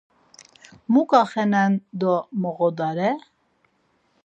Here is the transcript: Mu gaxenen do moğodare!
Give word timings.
Mu 0.91 1.01
gaxenen 1.09 1.71
do 1.99 2.13
moğodare! 2.41 3.11